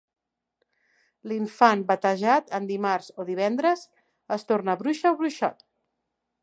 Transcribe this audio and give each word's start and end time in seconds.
L'infant 1.31 1.83
batejat 1.91 2.49
en 2.61 2.65
dimarts 2.73 3.13
o 3.23 3.27
divendres, 3.29 3.85
es 4.39 4.49
torna 4.53 4.79
bruixa 4.83 5.13
o 5.17 5.21
bruixot. 5.23 5.65